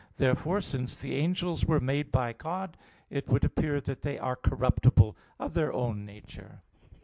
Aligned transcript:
Therefore, 0.17 0.61
since 0.61 0.95
the 0.95 1.13
angels 1.13 1.63
were 1.65 1.79
made 1.79 2.11
by 2.11 2.33
God, 2.33 2.75
it 3.11 3.27
would 3.27 3.43
appear 3.43 3.79
that 3.81 4.01
they 4.01 4.17
are 4.17 4.35
corruptible 4.35 5.15
of 5.37 5.53
their 5.53 5.71
own 5.71 6.05
nature. 6.07 6.63